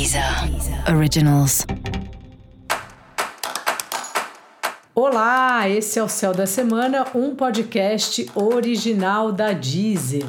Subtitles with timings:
[0.00, 0.24] Deezer
[0.96, 1.66] Originals.
[4.94, 10.24] Olá, esse é o Céu da Semana, um podcast original da Deezer.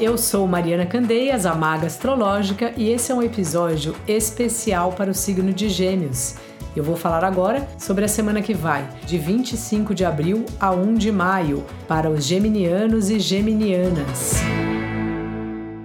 [0.00, 5.14] Eu sou Mariana Candeias, a Maga Astrológica, e esse é um episódio especial para o
[5.14, 6.34] signo de Gêmeos.
[6.74, 10.94] Eu vou falar agora sobre a semana que vai, de 25 de abril a 1
[10.94, 14.42] de maio, para os geminianos e geminianas.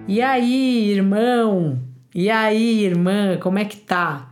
[0.07, 1.79] E aí, irmão?
[2.13, 4.31] E aí, irmã, como é que tá?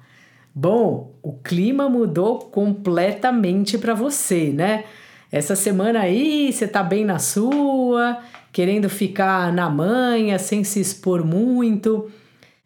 [0.53, 4.83] Bom, o clima mudou completamente para você, né?
[5.31, 8.19] Essa semana aí você tá bem na sua,
[8.51, 12.11] querendo ficar na manha, sem se expor muito.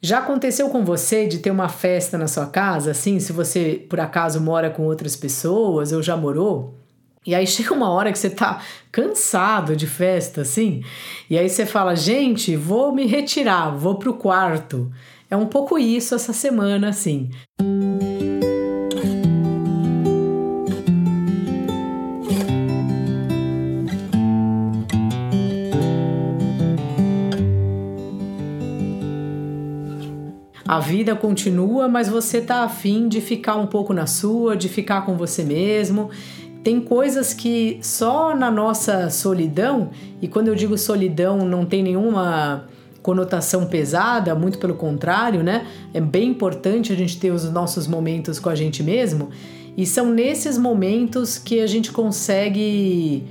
[0.01, 4.01] Já aconteceu com você de ter uma festa na sua casa, assim, se você por
[4.01, 6.75] acaso mora com outras pessoas ou já morou?
[7.27, 10.81] E aí chega uma hora que você tá cansado de festa, assim,
[11.29, 14.89] e aí você fala: gente, vou me retirar, vou pro quarto.
[15.29, 17.29] É um pouco isso essa semana, assim.
[30.65, 35.05] A vida continua, mas você tá afim de ficar um pouco na sua, de ficar
[35.05, 36.09] com você mesmo.
[36.63, 39.91] Tem coisas que só na nossa solidão,
[40.21, 42.65] e quando eu digo solidão, não tem nenhuma
[43.01, 45.65] conotação pesada, muito pelo contrário, né?
[45.93, 49.29] É bem importante a gente ter os nossos momentos com a gente mesmo,
[49.77, 53.23] e são nesses momentos que a gente consegue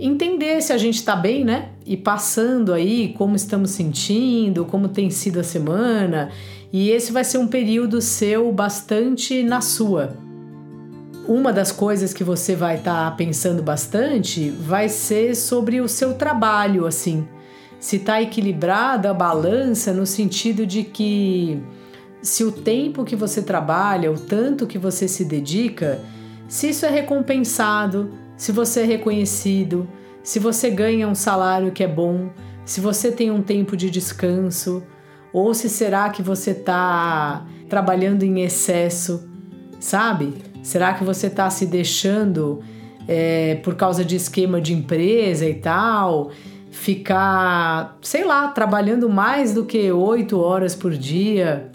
[0.00, 1.70] entender se a gente está bem, né?
[1.84, 6.30] E passando aí como estamos sentindo, como tem sido a semana.
[6.72, 10.27] E esse vai ser um período seu bastante na sua.
[11.28, 16.14] Uma das coisas que você vai estar tá pensando bastante vai ser sobre o seu
[16.14, 17.28] trabalho, assim.
[17.78, 21.62] Se está equilibrada a balança no sentido de que
[22.22, 26.00] se o tempo que você trabalha, o tanto que você se dedica,
[26.48, 29.86] se isso é recompensado, se você é reconhecido,
[30.22, 32.30] se você ganha um salário que é bom,
[32.64, 34.82] se você tem um tempo de descanso,
[35.30, 39.28] ou se será que você está trabalhando em excesso,
[39.78, 40.47] sabe?
[40.62, 42.60] Será que você está se deixando
[43.06, 46.30] é, por causa de esquema de empresa e tal?
[46.70, 51.70] Ficar, sei lá, trabalhando mais do que oito horas por dia,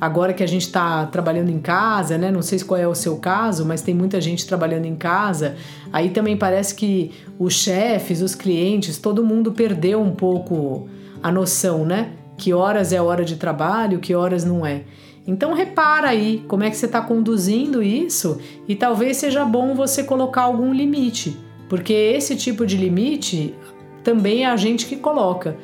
[0.00, 2.30] Agora que a gente está trabalhando em casa, né?
[2.30, 5.54] Não sei qual é o seu caso, mas tem muita gente trabalhando em casa.
[5.92, 10.88] Aí também parece que os chefes, os clientes, todo mundo perdeu um pouco
[11.22, 12.10] a noção, né?
[12.36, 14.82] Que horas é hora de trabalho, que horas não é.
[15.26, 20.04] Então repara aí como é que você está conduzindo isso e talvez seja bom você
[20.04, 23.54] colocar algum limite, porque esse tipo de limite
[24.02, 25.56] também é a gente que coloca.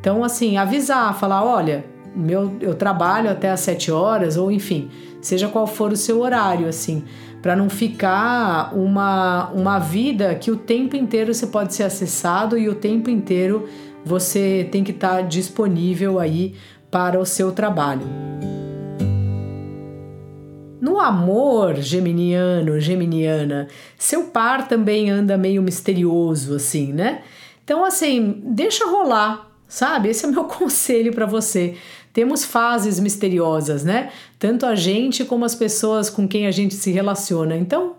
[0.00, 1.84] Então assim, avisar, falar, olha,
[2.14, 4.88] meu, eu trabalho até às 7 horas, ou enfim,
[5.20, 7.02] seja qual for o seu horário, assim,
[7.42, 12.68] para não ficar uma, uma vida que o tempo inteiro você pode ser acessado e
[12.68, 13.68] o tempo inteiro
[14.04, 16.54] você tem que estar tá disponível aí
[16.90, 18.06] para o seu trabalho.
[20.88, 23.68] No amor geminiano, geminiana,
[23.98, 27.20] seu par também anda meio misterioso, assim, né?
[27.62, 30.08] Então, assim, deixa rolar, sabe?
[30.08, 31.76] Esse é o meu conselho para você.
[32.10, 34.10] Temos fases misteriosas, né?
[34.38, 37.54] Tanto a gente como as pessoas com quem a gente se relaciona.
[37.54, 37.96] Então,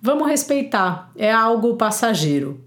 [0.00, 2.58] vamos respeitar, é algo passageiro.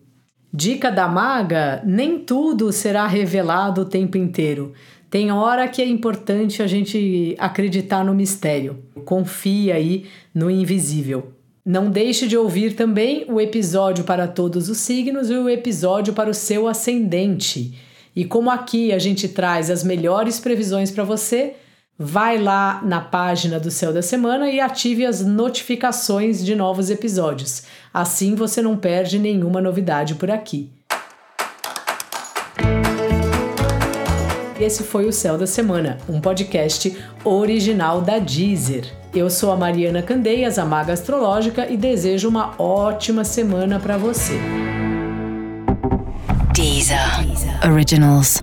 [0.54, 4.72] Dica da maga: nem tudo será revelado o tempo inteiro.
[5.10, 8.78] Tem hora que é importante a gente acreditar no mistério.
[9.04, 11.34] Confia aí no invisível.
[11.66, 16.30] Não deixe de ouvir também o episódio para todos os signos e o episódio para
[16.30, 17.80] o seu ascendente.
[18.16, 21.56] E como aqui a gente traz as melhores previsões para você,
[21.98, 27.64] vai lá na página do Céu da Semana e ative as notificações de novos episódios.
[27.94, 30.70] Assim você não perde nenhuma novidade por aqui.
[34.60, 39.03] Esse foi o Céu da Semana, um podcast original da Deezer.
[39.16, 44.34] Eu sou a Mariana Candeias, a Maga Astrológica, e desejo uma ótima semana para você.
[46.52, 46.98] Deezer.
[47.64, 48.42] Originals.